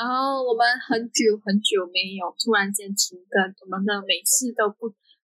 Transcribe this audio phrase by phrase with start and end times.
[0.00, 4.88] 然后我们很久很久没有突然间停更，我们的每次都不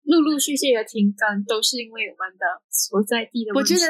[0.05, 3.65] 陆陆续续的停更，都是因为我们的所在地的我。
[3.65, 3.89] 觉得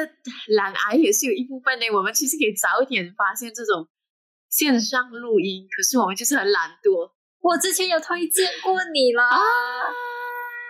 [0.56, 1.84] 懒癌也是有一部分呢。
[1.92, 3.84] 我们其实可以早一点发现这种
[4.48, 7.12] 线上录音，可是我们就是很懒惰
[7.44, 9.36] 我之前有推荐过你了，啊。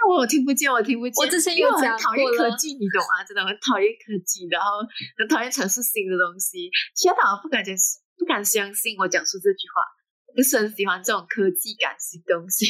[0.03, 1.15] 我听不见，我听不见。
[1.23, 3.23] 我之前有讲讨厌科技，你懂吗？
[3.23, 4.83] 真的很讨厌科技，然后
[5.15, 6.67] 很讨厌尝试新的东西。
[6.99, 7.71] 天哪，我不敢讲，
[8.19, 10.02] 不敢相信我讲出这句话。
[10.33, 12.65] 我不是很喜欢这种科技感新东西，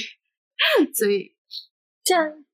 [0.92, 1.36] 所以
[2.02, 2.44] 这样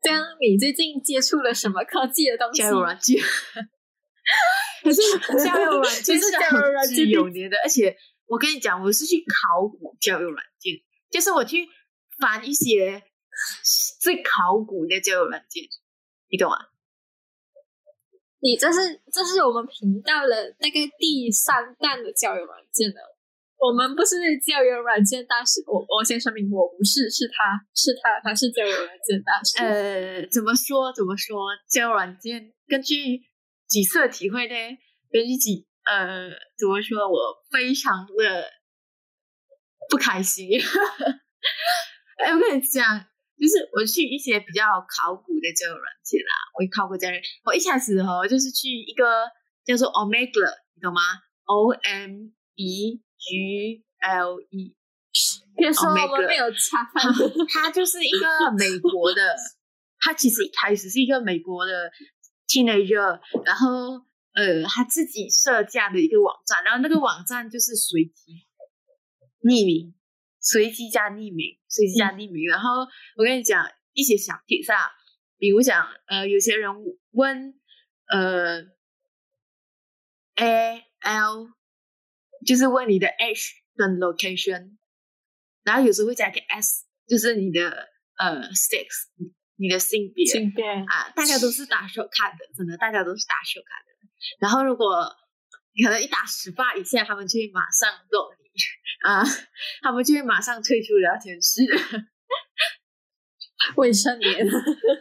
[0.00, 2.62] 这样，你最近接触了什么科技的东西？
[2.62, 3.20] 交友软件。
[4.82, 5.00] 可是
[5.44, 10.74] 交友软件是交友很软件具有年的，而且我跟你讲，我是去考古交友软件，
[11.10, 11.66] 就是我去
[12.20, 13.02] 翻一些
[14.00, 15.64] 最考古的交友软件，
[16.30, 16.56] 你懂吗？
[18.38, 23.15] 你这是这是我们频道的大概第三弹的交友软件了。
[23.58, 29.62] 我们不是交友软件大师，我我先声明，我不是，是他是他，他是交友软件大师。
[29.64, 30.92] 呃，怎么说？
[30.92, 31.48] 怎么说？
[31.68, 33.22] 交友软件根据
[33.66, 34.54] 几次的体会呢？
[35.10, 37.08] 根据几呃，怎么说？
[37.08, 37.18] 我
[37.50, 38.44] 非常的
[39.88, 40.46] 不开心。
[42.20, 42.84] 哎，我跟你讲，
[43.40, 47.16] 就是我去一些比较考古的交友软件啊，我考古交友。
[47.44, 49.24] 我一开始哦，就是去一个
[49.64, 51.00] 叫做 Omega，你懂吗
[51.46, 54.76] ？O M E G L E，
[55.56, 57.02] 别说我们没有插饭，
[57.52, 58.26] 他就是一个
[58.58, 59.34] 美国的，
[60.00, 61.90] 他其实一开始是一个美国的
[62.46, 64.04] teenager，然后
[64.34, 68.46] 呃，他自己设架的一个网站，然后那个网站就是随机
[69.42, 69.94] 匿名，
[70.40, 72.48] 随机加匿名，随机加匿名。
[72.48, 72.86] 然后
[73.16, 74.76] 我跟你讲一些小贴上，
[75.38, 76.70] 比如讲呃，有些人
[77.12, 77.54] 问
[78.08, 78.60] 呃
[80.36, 81.48] A L，
[82.46, 84.78] 就是问你的 age 跟 location。
[85.64, 88.86] 然后有时候会加一个 S，就是你的呃 sex，
[89.56, 93.90] 你的性别性别啊，大家都是打手卡的，真的，大家都是打手卡的。
[94.38, 95.12] 然后如果
[95.74, 98.46] 你可能一打十八以下，他们就会马上揍你
[99.02, 99.24] 啊，
[99.82, 101.62] 他们就会马上退出聊天室。
[103.74, 104.46] 未成年，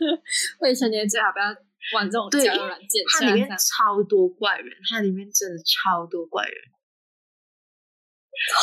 [0.62, 1.46] 未成年最好不要
[1.94, 3.04] 玩这种交友软件。
[3.14, 6.56] 它里面超多怪人，它里面真的超多怪人。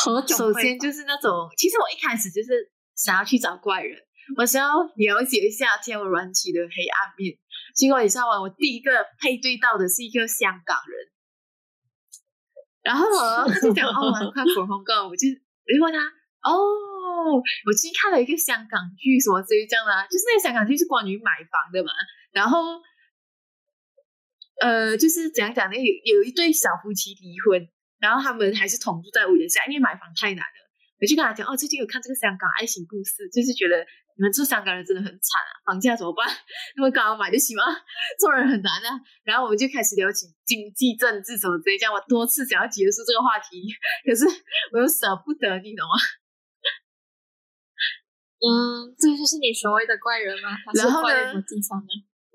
[0.03, 3.97] 何首先就是那种，其实我一开始就是想要去找怪人，
[4.37, 7.37] 我想要了解一下天文软体的黑暗面。
[7.75, 8.39] 结果你知道吗？
[8.41, 11.11] 我第一个配对到的是一个香港人，
[12.83, 15.99] 然后呢， 他就讲哦，看火红港，我就我就问他
[16.43, 16.53] 哦，
[17.65, 21.91] 我最近看了一个香港剧，什么之类这样的、啊，就是那个香港剧是关于买房的嘛，
[22.31, 22.81] 然后。
[24.61, 25.75] 呃，就是怎样讲那？
[25.75, 27.67] 有有一对小夫妻离婚，
[28.03, 30.59] 然后他们还是同住在屋檐下，因为买房太难了。
[30.99, 36.27] 我就跟他讲，哦，最近有看这个香港爱情故事，就是觉得你们住香港人真的很惨啊，房价怎么办？
[36.75, 37.63] 那么高买得起吗？
[38.19, 38.99] 做人很难啊。
[39.23, 43.71] 然后我们就开始聊起经济、政治什么之类，这样我多次想要结束这个话题，
[44.03, 44.27] 可是
[44.75, 45.95] 我又舍不得，你懂吗？
[48.43, 50.51] 嗯，这就是你所谓的怪人吗？
[50.75, 51.15] 然后呢？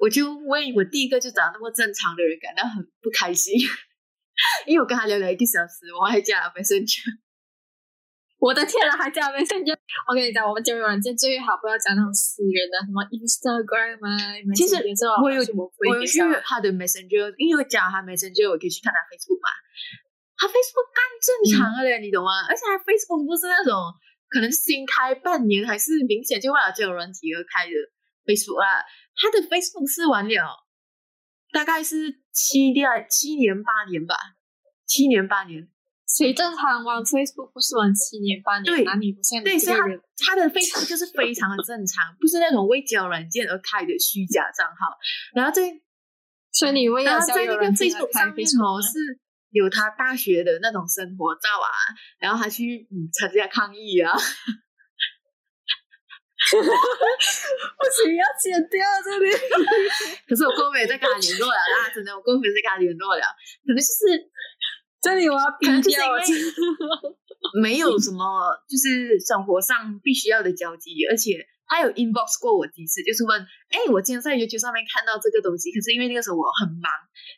[0.00, 3.58] 我就为我第一个就找那么正常的人感到很不开心，
[4.66, 7.18] 因为我跟他聊了一个小时，我还加了 Messenger。
[8.38, 9.74] 我的天啊，还加 Messenger！
[10.06, 14.38] 我跟你讲，我们交友软件最好不要加那种私人的，什么 Instagram 啊。
[14.54, 14.78] 其实
[15.18, 15.66] 我有是我
[15.96, 19.50] 有去他的 Messenger，因为我加他 Messenger，我可以去看他 Facebook 嘛。
[20.38, 22.46] 他 Facebook 干正常了嘞，你懂吗？
[22.46, 23.74] 而且他 Facebook 不是那种
[24.30, 27.74] 可能新开半年，还是明显就为了交友软体而开的
[28.22, 28.86] Facebook 啦。
[29.18, 30.62] 他的 Facebook 是完了
[31.50, 34.14] 大概是七年七年八年吧，
[34.86, 35.68] 七年八年。
[36.06, 38.64] 谁正常玩 Facebook 不是玩七年八年？
[38.64, 40.34] 对哪里不像你对，所以他？
[40.34, 44.96] 他的 Facebook 就是非常的正常，不是那种为交友软件而开的虚假账号。
[45.34, 45.62] 然后在
[46.54, 49.20] 所以你为然了在那个 Facebook 开上面哦，吗是
[49.50, 51.68] 有他大学的那种生活照啊，
[52.20, 54.16] 然后他去嗯参加抗议啊，
[57.78, 59.30] 不行，要剪掉这里。
[60.28, 63.22] 可是我过后没有再跟他联络了啦，真的，我过后没有再跟他联络了，
[63.66, 64.30] 可能就是
[65.00, 66.42] 这里我要逼可能就是掉因为
[67.62, 73.40] 没有什么就是生活上必须要的交集，而且他有 inbox 过我几次，就是问，
[73.70, 76.90] 哎，我今天在 YouTube 上面看到这个东西，可是因为那个时候我很忙，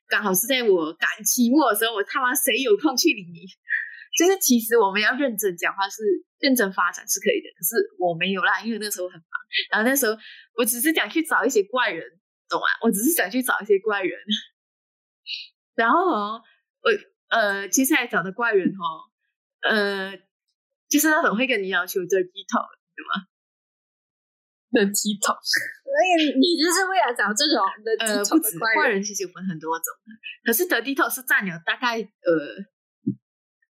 [0.09, 3.43] 刚好是在我赶期末的时候，我他妈谁有空去理你？
[4.21, 6.03] 就是其实我们要认真讲话是
[6.41, 9.33] 认真发展是可以的，可是我没有啦，因为那时候很忙，
[9.73, 10.13] 然后那时候
[10.59, 12.05] 我只是想去找一些怪人，
[12.47, 12.67] 懂吗？
[12.83, 14.13] 我只是想去找一些怪人，
[15.75, 16.43] 然后哦，
[16.83, 16.91] 我
[17.35, 18.85] 呃接下来找的怪人哦，
[19.71, 20.13] 呃
[20.91, 23.25] 就是那种会跟你要求 dirty talk，对吗？
[24.73, 25.33] 的鸡头，
[26.37, 30.13] 你就是为了找这种的呃，不止怪人，其实有分很多种的。
[30.45, 32.31] 可是 dirty talk 是占了大概呃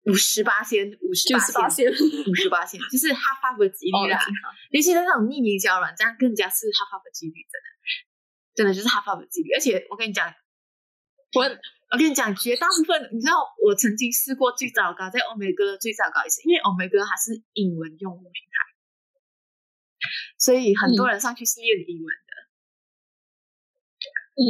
[0.03, 4.19] 五十八千，五十八千，五十八千，就是哈发的几率啦。
[4.71, 7.65] 尤其是那种匿名交软，这样更加是哈发的几率，真的，
[8.55, 9.53] 真的就是哈发的几率。
[9.53, 10.27] 而且我跟你讲，
[11.33, 11.44] 我
[11.91, 13.33] 我跟你讲，绝大部分，你知道，
[13.63, 18.56] 我曾经试过最糟糕，在欧美哥最糟糕一次，因为欧美哥它是英文用户平台。
[20.38, 22.33] 所以很多人上去是练英文的，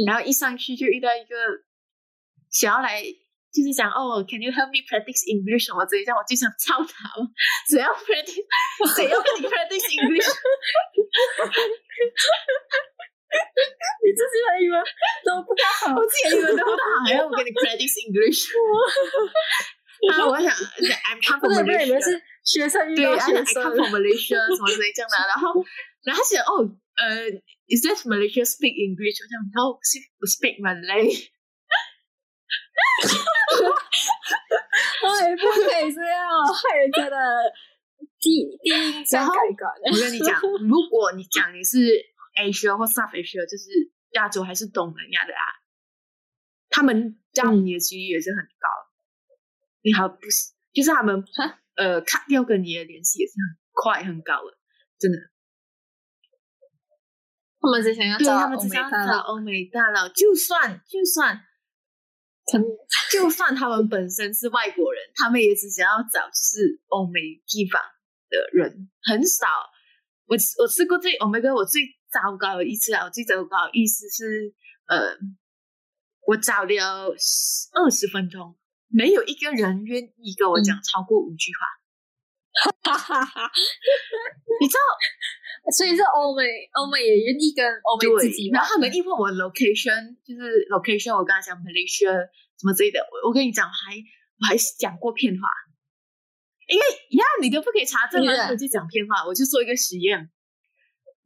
[0.04, 1.36] 然后一上去就遇到一个
[2.50, 3.04] 想要来，
[3.53, 5.73] 就是讲哦，Can you help me practice English？
[5.73, 7.09] 我直接叫我就想操他，
[7.69, 8.45] 谁要 practice？
[8.95, 10.29] 谁要跟你 practice English？
[14.01, 14.77] 你自己的英文
[15.25, 18.53] 都不太好，我自己的英文都不太好，还要我跟你 practice English？
[20.13, 25.65] 啊，我想，I'm come from Malaysia，学生遇到学生，I'm come from Malaysia，什么之类这样的，然后。
[26.01, 26.63] 然后他写哦，
[26.95, 27.27] 呃，
[27.67, 29.19] Is that Malaysia speak English？
[29.19, 31.11] 我讲 No，我 speak Malay。
[35.04, 37.16] 哎，不可以这样，害人家的
[38.20, 39.70] 第第一印象改观。
[39.92, 41.78] 我跟你讲，如果你讲你是
[42.36, 43.70] Asia 或 South Asia，就是
[44.12, 45.42] 亚洲还是东南亚的啊，
[46.70, 48.68] 他们叫你的几率也是很高。
[49.82, 51.22] 你好，不是，就是他们
[51.76, 54.56] 呃，卡掉跟你的联系也是很快很高的，
[54.98, 55.18] 真的。
[57.60, 58.34] 他们只想要找
[59.20, 61.44] 欧美大佬，就算就算，
[63.10, 67.80] 就算他们本身是外国人，他们也只想要找就是欧美地方
[68.28, 69.46] 的人，很少。
[70.26, 74.54] 我我试过最欧美哥，我最糟糕的一次啊，我最糟糕的意思是，
[74.86, 75.16] 呃，
[76.26, 78.56] 我找了二十分钟，
[78.88, 81.66] 没有一个人愿意跟我讲超过五句话。
[82.54, 83.50] 哈哈哈！
[84.60, 84.80] 你知道？
[85.76, 88.48] 所以是欧美，欧美也愿意跟欧美自己。
[88.50, 92.14] 然后他们一问我 location，就是 location，我跟他讲 Malaysia
[92.58, 93.00] 什么之类的。
[93.10, 93.96] 我我跟你讲，还
[94.40, 95.48] 我还讲过骗话，
[96.68, 96.84] 因为
[97.16, 99.24] 呀，你都不可以查证嘛，我就讲骗话。
[99.26, 100.30] 我就做一个实验，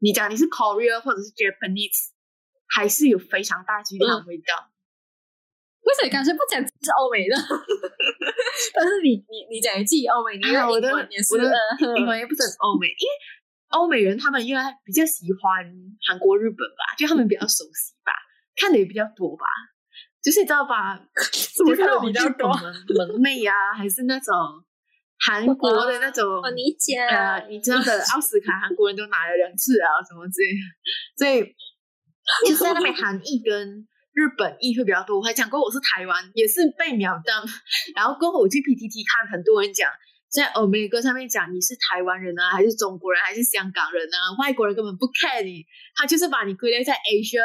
[0.01, 2.11] 你讲你是 Korea 或者是 Japanese，
[2.67, 4.71] 还是有非常大几率会到。
[5.83, 7.37] 为什么干脆不讲是欧美的？
[8.75, 11.09] 但是你你你讲自己欧美，你的我的我的
[11.97, 13.13] 英文也不是很欧美，因为。
[13.69, 15.63] 欧美人他们应该比较喜欢
[16.09, 18.15] 韩国、日本吧，就他们比较熟悉吧，
[18.57, 19.45] 看的也比较多吧，
[20.23, 20.99] 就是你知道吧？
[21.33, 22.49] 就是那种比较多
[22.97, 24.35] 萌妹啊，还是那种
[25.27, 26.25] 韩国的那种？
[26.43, 30.61] 我理解呃，你知道的奥斯卡韩国人都拿了两次啊，什么之类的，
[31.17, 31.55] 所以
[32.49, 35.19] 就是在那边韩裔跟日本裔会比较多。
[35.19, 37.45] 我还讲过我是台湾，也是被秒当，
[37.95, 39.91] 然后过后我去 PTT 看，很多人讲。
[40.29, 44.37] 在欧美歌上面讲你是台湾人啊，还是中国人，还是香港人啊？
[44.39, 45.65] 外国人根本不 care 你，
[45.97, 47.41] 他就是把你归类在 Asia。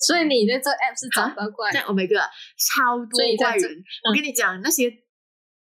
[0.00, 2.16] 所以你的这 app 是找到怪，在欧美歌
[2.56, 3.84] 超多怪人。
[4.08, 4.90] 我跟你讲，那些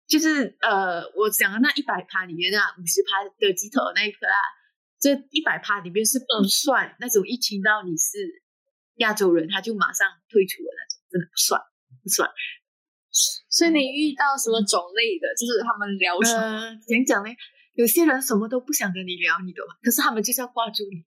[0.07, 4.39] 就是呃，我讲的那一百趴里面啊，五十趴的鸡头那一颗啊，
[4.99, 8.43] 这一百趴里面是不算那种一听到你是
[8.97, 11.61] 亚洲人，他就马上退出的那种，真的不算，
[12.03, 12.29] 不算。
[13.49, 16.75] 所以你遇到什么种类的，就是他们聊什么？
[16.87, 17.31] 怎讲呢？
[17.75, 19.75] 有些人什么都不想跟你聊，你懂吗？
[19.81, 21.07] 可是他们就是要挂住你。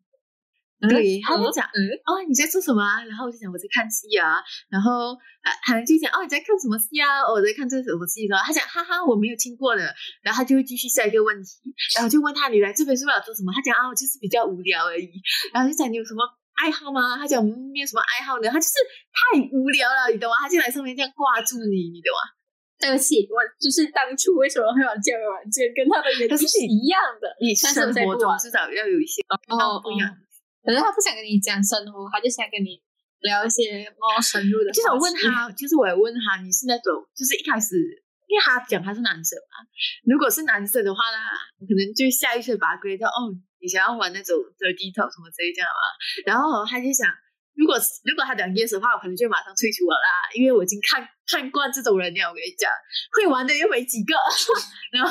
[0.80, 3.02] 对，他们讲，嗯哦，你在做什么啊？
[3.06, 4.38] 然后我就讲我在看戏啊。
[4.70, 5.18] 然后
[5.66, 7.26] 还能就讲，哦，你在看什么戏啊？
[7.26, 8.38] 我在看这什么戏的。
[8.46, 9.82] 他讲，哈哈，我没有听过的。
[10.22, 11.50] 然后他就会继续下一个问题。
[11.96, 13.52] 然后就问他，你来这边是为了做什么？
[13.54, 15.10] 他讲，啊，我就是比较无聊而已。
[15.54, 16.22] 然后就讲，你有什么？
[16.58, 17.18] 爱好吗？
[17.18, 18.74] 他讲没有什么爱好呢，他就是
[19.14, 20.38] 太无聊了，你懂吗？
[20.42, 22.34] 他就来上面这样挂住你，你懂吗？
[22.82, 27.30] 对不起，我就是当初为什么会玩交友软件，跟他的原因是一样的。
[27.42, 30.10] 你生活中至少要有一些哦不一样。
[30.68, 32.76] 可是他不想跟你讲生活，他就想跟你
[33.24, 34.72] 聊一些 more 深入的。
[34.76, 37.80] 就是我问他，就是我也问他，你是那种就是一开始，
[38.28, 39.64] 因为他讲他是男生嘛，
[40.04, 41.18] 如果是男生的话呢，
[41.64, 43.32] 可能就下意识把他归到哦。
[43.64, 45.82] 你想要玩那种 dirty talk 什么之类这样吗？
[46.28, 47.10] 然后他就想，
[47.56, 47.74] 如果
[48.06, 52.30] 如果他讲 yes 的话，我可能就马上退出我啦，因为我已经看看惯这种人了。
[52.30, 52.70] 我跟你讲，
[53.18, 54.14] 会玩的又没几个。
[54.94, 55.10] 然后，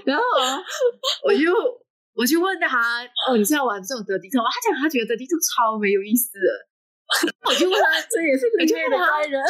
[0.08, 0.24] 然后
[1.28, 1.44] 我就
[2.14, 4.48] 我就问他，哦，你是要玩这种 dirty talk 吗？
[4.48, 6.48] 他讲他觉得 dirty talk 超没有意思的。
[7.44, 9.42] 我就问他， 这也是里面的爱人。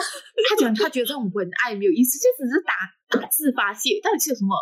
[0.49, 4.57] 他讲他觉得这种文爱没有意思，就只是打打字发泄，到底是有什么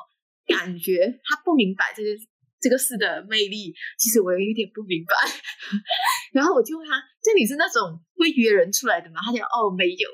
[0.47, 1.21] 感觉？
[1.25, 2.27] 他不明白这件事。
[2.63, 5.11] 这个事的魅力，其实我有一点不明白。
[6.33, 10.09] 然后我就问他：“这你是那种会约人出来的吗？”他讲：“哦，没有，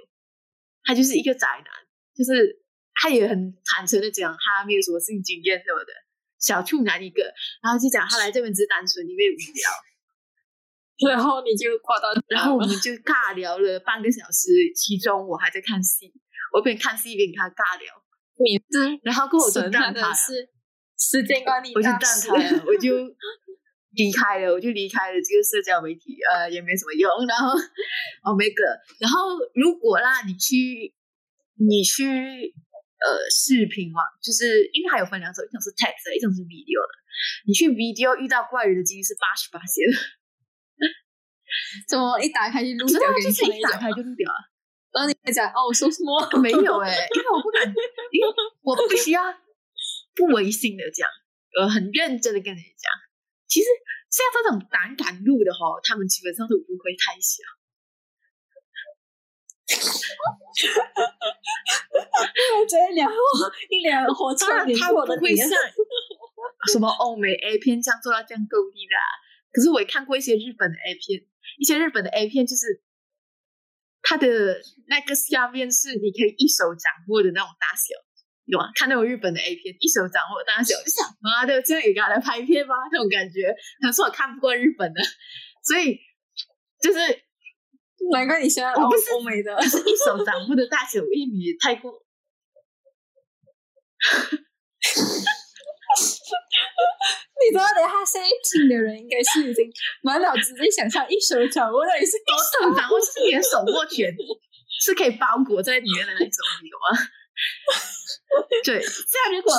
[0.82, 1.68] 他就是一个宅男，
[2.16, 2.64] 就是
[2.94, 5.92] 他也很坦诚的讲，他没有什么性经验什么的，
[6.38, 7.22] 小处男一个，
[7.62, 9.36] 然后就讲他来这边只是单纯因为无
[10.98, 16.12] 聊， 然后你就挂到，然后我们就尬聊了半个小时，其中我还在看戏，
[16.54, 17.86] 我边看戏一边跟他尬聊，
[18.38, 20.48] 你这然后跟我就神让他，的是
[20.98, 22.94] 时间管理我就让他了，我就
[23.92, 27.10] 离开了，我就离开了这个社交媒体，呃，也没什么用。
[27.26, 27.50] 然后
[28.22, 28.64] 哦，没个，
[29.00, 30.94] 然后如果啦，你去
[31.54, 32.54] 你去
[33.04, 36.92] 呃视频网，就是因为还有分两种，一种是 text 的，一种是 video 的。
[37.46, 39.82] 你去 video 遇到怪人的几率是八十八线，
[41.88, 44.38] 怎么一打开就录掉给就是一打开就录掉啊。
[44.94, 46.14] 然后你会讲哦，我说什么？
[46.40, 47.66] 没有哎、 因为我不敢，
[48.10, 48.26] 因为
[48.62, 49.22] 我不需要
[50.14, 51.06] 不违心的讲，
[51.58, 52.86] 呃，很认真的跟你讲。
[53.46, 53.66] 其实
[54.08, 57.42] 像这种胆敢录的哈，他们基本上都不会太小。
[62.58, 63.10] 我觉得两
[63.68, 65.48] 一脸火当然他不会像
[66.72, 69.04] 什么欧美 A 片这样做到这样够力的、啊。
[69.52, 71.24] 可是我也看过一些日本的 A 片，
[71.58, 72.82] 一些日本的 A 片就是
[74.02, 77.94] 它的那个下面是你可以一手掌握的那种大小，
[78.44, 78.70] 你懂吗？
[78.74, 82.74] 看那种日本的 A 片，一手掌握的大小，想妈的，这样也敢来拍片吗？
[82.92, 85.00] 那种感觉，可是我看不过日本的，
[85.62, 86.00] 所以
[86.80, 86.98] 就是
[88.12, 89.54] 难怪你现在欧我不是欧美的。
[89.60, 91.92] 就是一手掌握的大小，因为你太过
[97.38, 99.70] 你知道的，他现在听的人应该是已经
[100.02, 104.14] 满脑子在想象一手掌握到底是多手掌握，是你的手握拳
[104.80, 106.98] 是可以包裹在里面的那种，你懂吗？
[108.64, 109.54] 对，这样如果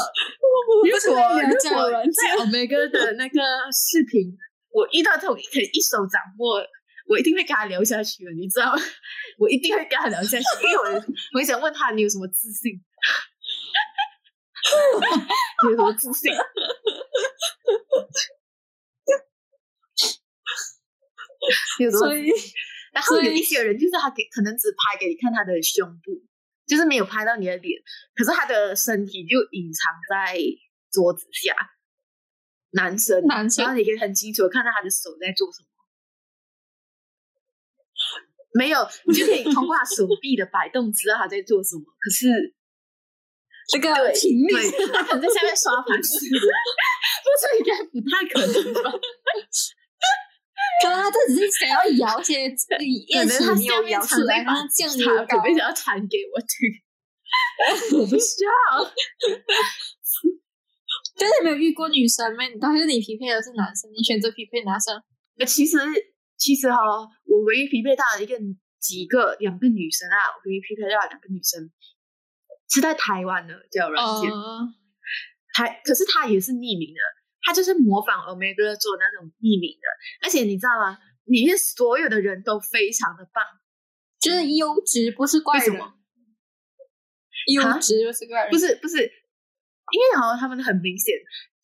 [0.83, 3.39] 如果如果在 Omega 的那个
[3.71, 4.37] 视频，
[4.71, 6.59] 我遇到这种可以一手掌握，
[7.09, 8.79] 我一定会跟他聊下去的，你知道吗？
[9.39, 12.73] 我一定会跟他聊下去， 因为我我想问他你有什么自信？
[15.63, 16.31] 你有什么自信？
[21.79, 22.29] 你有什么所以
[22.91, 26.21] 然后有一些人就是他给可能只拍给你看他的胸部，
[26.67, 27.81] 就是没有拍到你的脸，
[28.13, 30.37] 可是他的身体就隐藏在
[30.91, 31.55] 桌子下。
[32.71, 35.68] 男生，男生然后你可以很清楚的看到他的手在做什么。
[38.53, 41.83] 没有，你就可以通过他手臂的摆动知道他在做什么。
[41.99, 42.55] 可是，
[43.69, 44.53] 这个对频率，
[44.93, 48.91] 他可能在下面刷盘子， 不是应该不太可能吧？
[50.81, 55.41] 可能他这只是想要摇一些可宴能他席没有下面摇出来，藏了一把然后酱油膏准。
[55.43, 56.49] 备想要弹给我听。
[57.99, 58.49] 我不需要。
[61.19, 62.43] 但是你没有遇过女生吗？
[62.59, 64.95] 当时你匹配的是男生，你选择匹配男生，
[65.37, 65.77] 呃，其实
[66.39, 66.79] 其实哈、
[67.25, 68.35] 我唯一匹配到的一个
[68.79, 71.69] 几个两个女生啊，我唯一匹配到的两个女生
[72.69, 74.73] 是在台湾的交友软件，呃，
[75.53, 77.01] 台可是她也是匿名的，
[77.41, 79.85] 她就是模仿 Omega 做那种匿名的，
[80.23, 80.97] 而且你知道吗？
[81.25, 83.43] 里面所有的人都非常的棒，
[84.19, 85.67] 就是优质，不是怪人。
[85.67, 85.93] 为什么？
[87.53, 91.13] 优啊质不是怪人，不是不是，因为哈、他们很明显，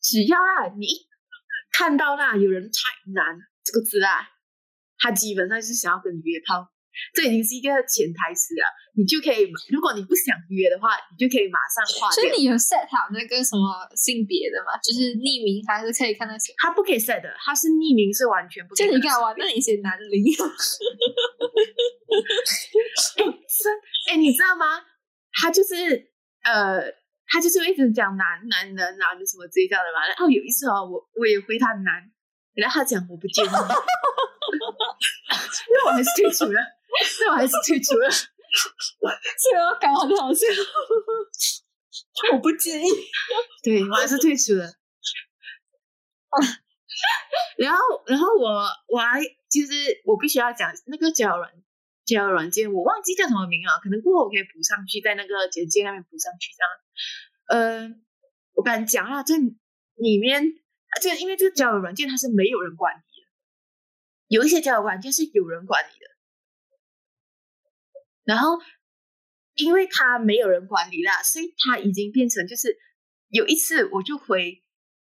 [0.00, 1.06] 只要啊你一
[1.72, 4.28] 看到那有人 type 男这个字啊，
[5.06, 6.66] 他基本上是想要跟你约炮，
[7.14, 8.66] 这已经是一个潜台词了。
[8.98, 12.16] 你就可以，如果你不想约的话，你就可以马上划掉。
[12.16, 14.74] 所以你有 set 好那个什么性别的吗？
[14.82, 16.50] 就是匿名还是可以看到谁？
[16.58, 19.30] 他不可以 set 的，他是匿名，是完全不可以你干嘛？
[19.38, 20.24] 那你写男零，
[23.20, 23.62] 哎，真
[24.10, 24.80] 哎，你知道吗？
[25.36, 25.76] 他就是
[26.42, 26.80] 呃，
[27.28, 30.08] 他就是一直讲男男的男的什么这样的嘛。
[30.08, 32.00] 然后有一次哦，我我也回他男，
[32.56, 33.46] 然后他讲我不介意，
[35.70, 36.60] 那我还是退出了，
[37.20, 38.08] 那我还是退出了。
[38.10, 40.46] 这个搞很好笑。
[42.32, 42.86] 我不介意，
[43.62, 44.72] 对我还是退出了。
[47.58, 49.72] 然后，然后我我还其实
[50.04, 51.50] 我必须要讲那个交友软
[52.04, 56.70] 交友软件，我忘记叫什么名啊，可能过后我可以补上去，在那个简介那边补上去这样。
[57.48, 57.94] 呃，
[58.54, 59.34] 我敢讲啊，这
[59.96, 60.42] 里面
[61.02, 62.94] 就因为这个交友软件它是没有人管
[64.28, 66.06] 有一些交友软件是有人管理的，
[68.24, 68.58] 然后
[69.54, 72.76] 因为他没有人管理啦，所以他已经变成就是
[73.28, 74.62] 有一次我就回，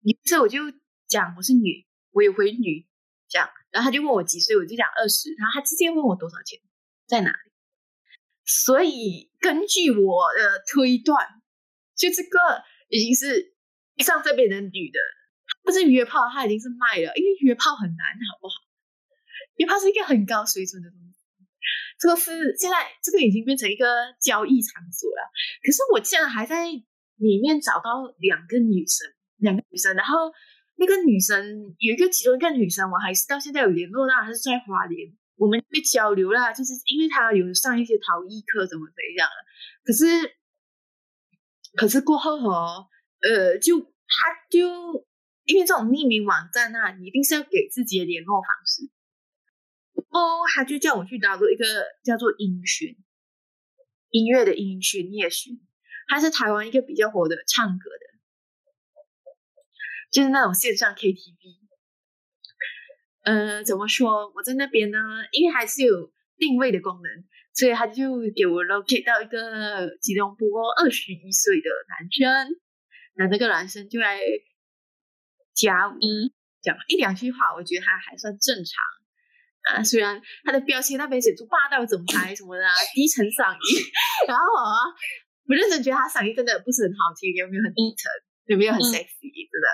[0.02, 0.60] 有一次我就
[1.08, 2.86] 讲我是女，我也回女
[3.30, 6.60] 这样，然后他就问我几岁，我就讲二十，然后他直接问我多少钱，
[7.08, 7.52] 在哪里。
[8.44, 11.42] 所以根据我的推断，
[11.96, 12.38] 就这个
[12.90, 13.56] 已经是
[13.98, 15.00] 上这边的女的，
[15.64, 18.65] 不是约炮，她已经是卖了，因为约炮很难，好不好？
[19.56, 21.16] 因为它是一个很高水准的东西。
[21.98, 23.86] 这个是现在这个已经变成一个
[24.22, 25.32] 交易场所了。
[25.64, 29.08] 可是我竟然还在里面找到两个女生，
[29.38, 30.32] 两个女生，然后
[30.76, 39.36] 那个女生有一个其中一个女生，我还是到现在有联络到，她是在华联，我们被交流啦，就是因为她有上一些陶艺课，怎么怎样了。
[39.86, 40.06] 可是，
[41.78, 42.88] 可是过后哦，
[43.22, 43.88] 呃，就她
[44.52, 45.08] 就
[45.46, 48.92] 因为这种匿名网站啊，你一定是要给自己的联络方式。
[50.16, 51.66] 哦，他就叫我去打一个
[52.06, 52.96] 叫做音讯
[54.12, 55.60] 音乐的音讯夜讯，
[56.08, 58.06] 他是台湾一个比较火的唱歌的，
[60.10, 61.66] 就是那种线上 KTV。
[63.24, 64.32] 呃，怎么说？
[64.34, 64.98] 我在那边呢，
[65.34, 72.56] 因为还是有定位的功能，所以他就给我 locate 到一个吉隆坡二十一岁的男生，
[73.16, 74.22] 那那个男生就来
[75.54, 78.95] 加一，讲一两句话，我觉得他还算正常。
[79.74, 83.82] 啊，虽然他的标签那边写出霸道总裁什么的，啊低沉嗓音，
[84.28, 84.70] 然后啊，
[85.50, 88.06] 我认真觉得他嗓音真的不是很好听，有没有很低沉，
[88.46, 89.68] 有没有很 sexy，真的。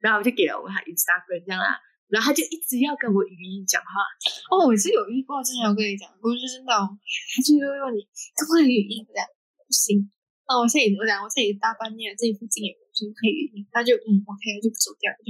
[0.00, 1.76] 然后我就给了我他 Instagram 这样啦，
[2.08, 4.00] 然后他就一直要跟我语音讲话。
[4.48, 8.00] 哦，我是有遇过，之前有跟你讲过，就是那种他就会问你
[8.40, 10.08] 可不可以语音这样，不行。
[10.48, 15.28] 那我现在我讲我现在大半夜这附近有就可以语音，他就嗯 OK 就走掉就。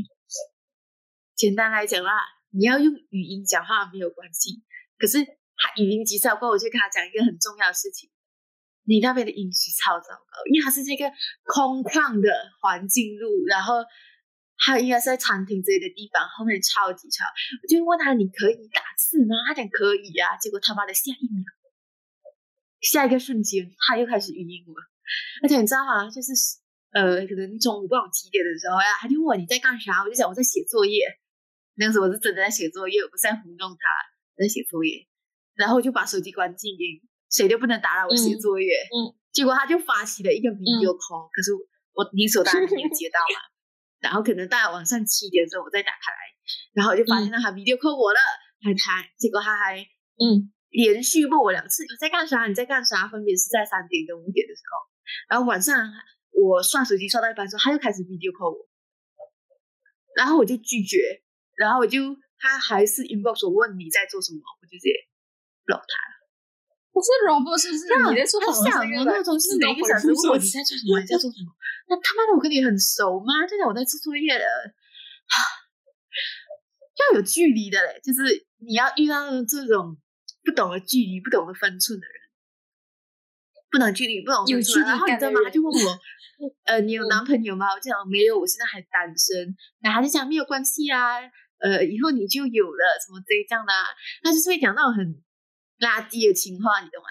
[1.35, 2.40] 简单来讲啦。
[2.51, 4.63] 你要用语音讲话没有关系，
[4.99, 8.11] 可是他语音极少过，我就跟他讲一个很重要的事情：
[8.85, 11.07] 你那边的音质超糟糕，因为他是这个
[11.45, 12.29] 空旷的
[12.61, 13.85] 环境录，然后
[14.59, 17.25] 他应该是在餐厅之类的地方，后面超级吵。
[17.63, 20.37] 我就问他：“你可以打字吗？”他讲可以啊。
[20.37, 21.45] 结果他妈的下一秒，
[22.81, 24.75] 下一个瞬间他又开始语音我，
[25.43, 26.11] 而且你知道吗？
[26.11, 26.33] 就是
[26.91, 31.07] 呃，可能中午不知道几点的时候呀，他就问我你在干啥，我就讲我在写作业。
[31.81, 33.81] 那时候我是真的在写作业，我不是在糊弄他，
[34.37, 35.09] 在写作业。
[35.57, 38.69] 然后我就把手机关静音，谁都不能打扰我写作业。
[38.93, 41.57] 嗯，结果他就发起了一个 video call，可是
[41.97, 43.41] 我理所当然没有接到嘛。
[44.01, 46.21] 然后可能大概晚上七点的时候我再打开来，
[46.73, 48.21] 然后我就发现他 video call 我了，
[48.61, 49.81] 还他，结果他还
[50.21, 52.47] 嗯连续问我两次你在干啥？
[52.47, 53.09] 你在干啥？
[53.09, 54.77] 分别是在三点跟五点的时候。
[55.33, 55.89] 然后晚上
[56.33, 58.69] 我刷手机刷到一半时候，他又开始 video call 我，
[60.15, 61.25] 然后我就拒绝。
[61.61, 62.01] 然后我就，
[62.41, 64.97] 他还是 inbox 我问你在做什么，我就直接
[65.69, 66.13] block 他了。
[66.97, 67.85] 我是 robot 是不是？
[67.85, 68.65] 你在做什么？
[68.65, 70.97] 他想我那种是哪个小时问我你在做什么？
[70.97, 71.53] 你在做什么？
[71.93, 73.45] 那他妈的我跟你很熟吗？
[73.45, 74.45] 就像我在做作业的，
[76.97, 78.25] 要有距离的嘞，就是
[78.65, 80.01] 你要遇到这种
[80.43, 82.17] 不懂得距离、不懂得分寸的人，
[83.71, 85.41] 不懂距离、不懂分寸，然后你知道吗？
[85.45, 86.01] 他就问我。
[86.65, 87.67] 呃，你有男朋友吗？
[87.69, 89.55] 我就讲没有，我现在还单身。
[89.83, 91.21] 那他就讲没有关系啊。
[91.61, 93.73] 呃，以后你就有了什么这样的，
[94.23, 95.23] 他就是会讲那种很
[95.79, 97.09] 垃圾的情话，你懂吗？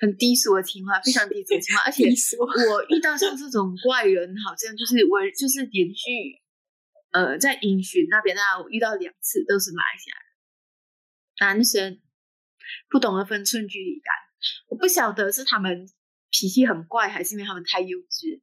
[0.00, 1.82] 很低俗的情话，非常低俗的情话。
[1.86, 2.04] 而且
[2.68, 6.42] 我遇到像这种怪人，好像就是我就是连续
[7.12, 12.00] 呃在音讯那边啊，我遇到两次都是马来西亚人，男生
[12.90, 14.14] 不懂得分寸距离感，
[14.68, 15.88] 我不晓得是他们。
[16.30, 18.42] 脾气很怪，还是因为他们太幼稚？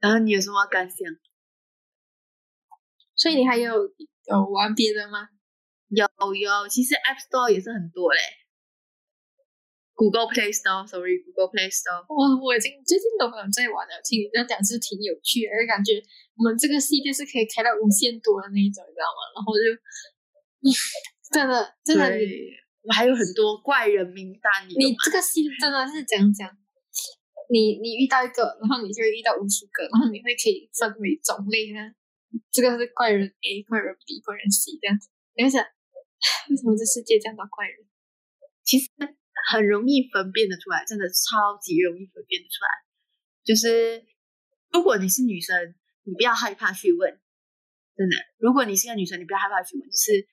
[0.00, 0.98] 然后你有什么感想？
[3.20, 5.28] 所以你还有有玩别的吗？
[5.92, 8.18] 有有，其实 App Store 也是很多嘞。
[9.92, 12.00] Google Play Store，sorry，Google Play Store。
[12.08, 14.00] 我，我已经最近都没有在玩了。
[14.00, 16.00] 听你这样讲是挺有趣的，感觉
[16.32, 19.20] 我们这个系列是可以开到无限多的那一种，你知道吗？
[19.36, 19.68] 然后就，
[21.28, 22.08] 真的真的。
[22.80, 26.48] 我还有很多怪人名单，你这个系真的是讲讲，
[27.52, 31.92] 你你遇到一个，然后你就会遇到无数个，然后你会可以分为种类呢。
[32.50, 35.08] 这个是怪人 A，怪人 B，怪人 C 这样子。
[35.36, 37.86] 你会想，为什么这世界这样多怪人？
[38.64, 38.90] 其实
[39.50, 42.68] 很容易分辨得出来，真的超级容易分辨得出来。
[43.44, 44.04] 就是
[44.70, 47.20] 如果你是女生，你不要害怕去问，
[47.96, 48.16] 真的。
[48.38, 50.28] 如果你是个女生，你不要害怕去问，就是。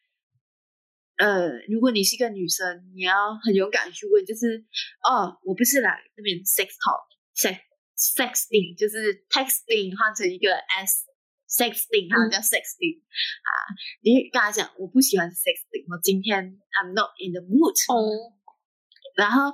[1.18, 4.64] 呃，如果你是一个女生，你要很勇敢去问，就是
[5.02, 7.58] 哦，我不是来那边 sex talk，sex
[7.98, 11.08] sexting，就是 texting 换成一个 s
[11.48, 13.50] sexting，好像叫 sexting 啊。
[14.02, 17.76] 你跟他讲，我不喜欢 sexting，我今天 I'm not in the mood。
[17.88, 18.34] 哦。
[19.16, 19.52] 然后，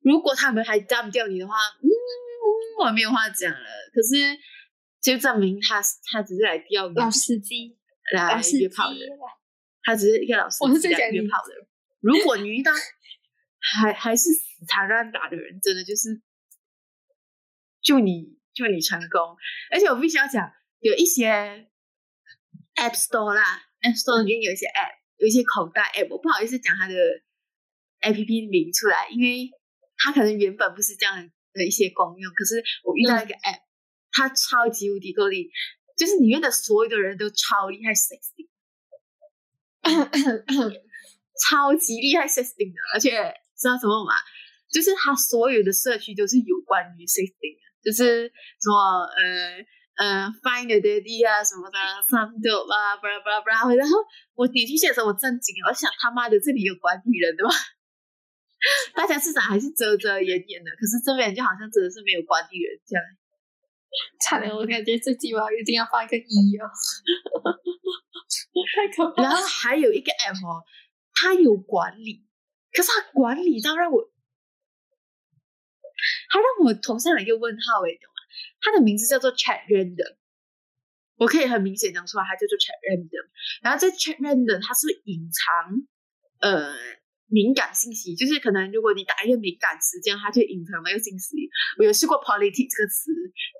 [0.00, 1.88] 如果他们还干不掉你的话，嗯，
[2.80, 3.66] 我没有话讲了。
[3.92, 4.36] 可是，
[5.00, 5.80] 就证明他
[6.10, 7.78] 他只是来钓老司机，
[8.12, 8.98] 来约炮的。
[9.84, 11.54] 他只是一个老师，我是最讲约炮的。
[12.00, 12.72] 如果你遇到
[13.60, 16.20] 还还是死缠烂打的人，真的就是
[17.82, 19.36] 祝你祝你成功。
[19.70, 20.50] 而且我必须要讲，
[20.84, 21.32] 有一些
[22.76, 26.94] App Store 啦，App Store 里面有一些 App，有一些口袋 App，我不好意思讲它的
[28.00, 29.48] A P P 名出来，因为
[29.96, 31.16] 它可能原本不是这样
[31.54, 33.62] 的一些功用，可是我遇到一个 App，、
[34.12, 35.50] 它超级无敌够力，
[35.96, 38.50] 就是里面的所有的人都超厉害 sexting，
[41.48, 43.10] 超级厉害 sexting 的，而且
[43.56, 44.12] 知道什么吗？
[44.70, 48.28] 就是它所有的社区都是有关于 sexting 的，就是
[48.60, 49.64] 什么呃
[49.96, 51.78] 呃 find a daddy 啊什么的
[52.10, 53.74] some dope 啊，巴拉巴拉巴拉。
[53.74, 53.98] 然后
[54.34, 57.50] 我点进去的时候，我震惊了，我想他妈的这里有管理人的吗？
[58.96, 63.04] 大家至少还是遮遮掩掩的，可是这边就好像真的是没有管理人这样。
[64.24, 66.66] 惨了，我感觉这集我一定要放一个一哦，
[68.74, 69.28] 太可怕了。
[69.28, 70.64] 然后还有一个 app 哦，
[71.12, 72.26] 它有管理，
[72.72, 74.10] 可是它管理到让我，
[76.30, 78.10] 它让我头上有一个问号诶，你懂
[78.60, 80.16] 它的名字叫做 Chat Random，
[81.16, 83.28] 我可以很明显讲出来，它叫做 Chat Random。
[83.62, 85.78] 然后这 Chat Random 它是隐藏
[86.40, 86.74] 呃
[87.26, 91.48] 敏感信息，就是可能如果你打一个敏感词，这样它就隐藏那个信息。
[91.78, 93.10] 我有试过 politics 这个词，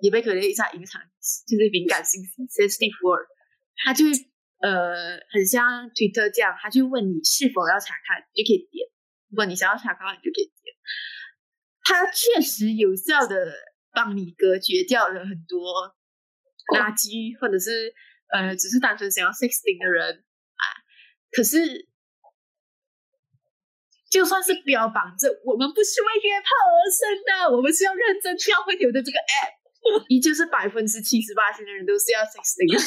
[0.02, 1.00] 也被可能一下隐藏，
[1.48, 3.26] 就是敏感信息 sensitive word，
[3.84, 4.12] 它就会
[4.60, 8.86] 呃很像 Twitter 这样，它就问你是否要查看，你就可以点。
[9.30, 10.76] 如果你想要查看，你就可以点。
[11.82, 13.52] 它确实有效的
[13.94, 15.94] 帮你隔绝掉了很多
[16.74, 17.94] 垃圾，或者是
[18.32, 20.24] 呃只是单纯想要 sexting 的人
[20.56, 20.64] 啊。
[21.30, 21.88] 可是。
[24.10, 32.70] 就算是标榜着我们不是为约炮而生的，我们是要认真跳会有的这个 app，依旧是百分之七十八的人都是要 sexting，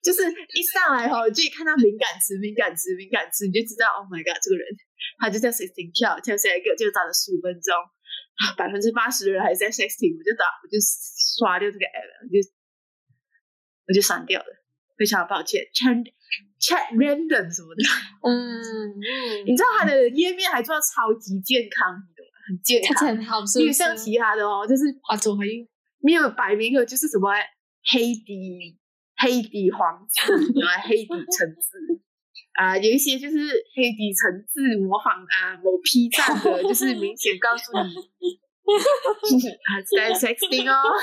[0.00, 0.24] 就是
[0.56, 4.64] 一上来哈，就一看到敏感词、敏感词、敏感词，你就知道 Oh my god，这个人
[5.18, 7.76] 他就在 sexting 跳，跳下一个就打了十五分钟，
[8.56, 10.78] 百分之八十的人还在 sexting，我就打我就
[11.38, 12.38] 刷掉这个 app，我就
[13.88, 14.46] 我就删掉了，
[14.96, 15.62] 非常抱歉。
[16.60, 17.82] Chat random 什么的，
[18.22, 19.00] 嗯，
[19.46, 22.36] 你知道它的页面还做到超级健康，你懂吗？
[22.46, 25.46] 很健康，很好，因为像其他的哦，就是啊左回
[26.00, 27.30] 没有摆明了就是什么
[27.90, 28.78] 黑底
[29.16, 31.78] 黑底黄字， 然后黑底橙字
[32.60, 33.38] 啊，有一些就是
[33.74, 37.94] 黑底橙字模仿啊某 P 站的，就是明显告诉你
[39.64, 40.76] 还在 sexting 哦。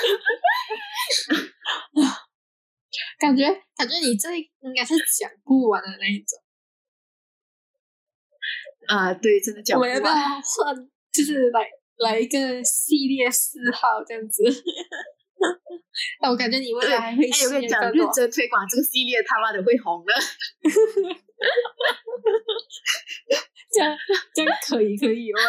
[3.17, 3.43] 感觉
[3.75, 6.37] 感觉你这应该是讲不完的那一种
[8.87, 9.89] 啊，对，真的讲不完。
[9.89, 10.75] 我要不要换？
[11.11, 11.67] 就是来
[11.97, 14.43] 来一个系列四号这样子？
[16.21, 20.13] 那我感觉你未来还会哎，我跟你讲，认真推广这个系列，他妈的会红的。
[23.71, 23.97] 这样
[24.33, 25.39] 这样可以可以，我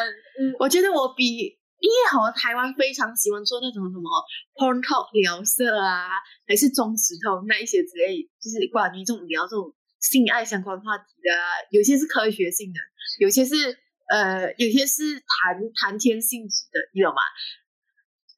[0.40, 1.56] 嗯，我觉得我比。
[1.80, 4.10] 因为好像台湾非常喜欢做那种什么
[4.58, 6.10] porn talk 聊色啊，
[6.44, 11.30] 还是中石头那一些之类，就是关于这种聊这种性爱相关话题的，
[11.70, 12.80] 有些是科学性的，
[13.20, 13.54] 有些是
[14.10, 17.22] 呃，有些是谈谈天性质的，你懂吗？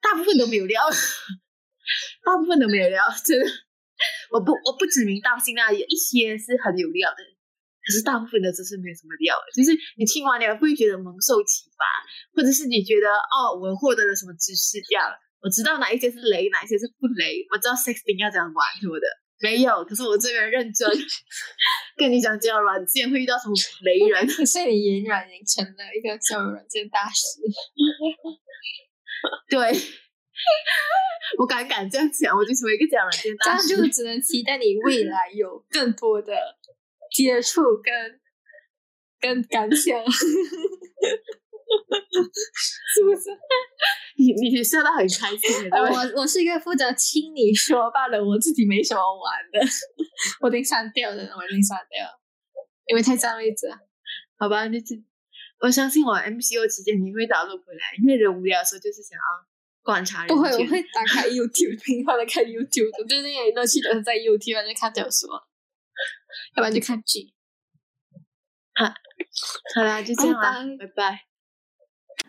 [0.00, 0.80] 大部分都没有料，
[2.24, 3.46] 大部分都没有料，真的，
[4.32, 7.22] 我不我不指名道姓啊，有一些是很有料的。
[7.80, 11.84] 可是大部分的真是没有什么料，就是你听完了不会觉得蒙受启发，
[12.36, 15.08] 或者是你觉得哦，我获得了什么知识这样，
[15.40, 19.06] 我知道哪一些是雷，哪一些是不雷，我知道 sexting 要怎样玩什么的，
[19.40, 19.82] 没有。
[19.84, 20.86] 可是我这边认真
[21.96, 27.40] 跟你讲，交友软件会遇到什么雷人， 所以你俨然已经成了一个交友软件大师。
[29.50, 29.58] 对，
[31.38, 36.32] 我敢敢这样讲，我就成为一个交友软件大师，这样就只能期待你未来有更多的。
[37.12, 38.20] 接触跟
[39.20, 40.28] 跟感想，是
[43.04, 43.30] 不是？
[44.16, 45.68] 你你笑得很开心。
[45.70, 49.60] 我我是一个负责听你说罢了，我自己没什么玩的。
[50.40, 52.20] 我已经删掉了，我已经删掉了，
[52.86, 53.66] 因为太占位置。
[54.38, 55.02] 好吧，就是
[55.60, 59.22] 我相信我 MCO 期间你会打入回来，因为人无聊的时候就是想要
[59.82, 60.28] 观察人。
[60.28, 65.30] 不会，我会打开 YouTube，频繁的看 YouTube，就是那个乐趣都是在 YouTube 就看小说。
[66.56, 67.32] 要不然就看剧。
[68.74, 68.86] 好，
[69.74, 71.24] 好啦，就这样啦，拜拜。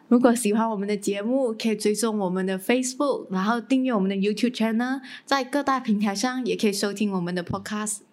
[0.09, 8.10] 如果喜欢我们的节目，可以追踪我们的 Facebook，然后订阅我们的 YouTube channel，在各大平台上也可以收听我们的 Podcast。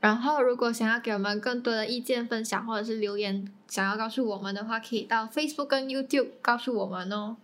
[0.00, 7.36] 然后，如果想要给我们更多的意见分享，或者是留言想要告诉我们的话，可以到 Facebook 跟 YouTube 告诉我们哦。